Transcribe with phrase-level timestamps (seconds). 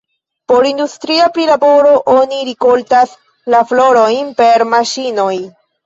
[0.51, 3.15] Por industria prilaboro, oni rikoltas
[3.55, 5.33] la florojn per maŝinoj.